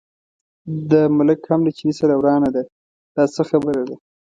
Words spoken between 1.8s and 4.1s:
سره ورانه ده، دا څه خبره ده.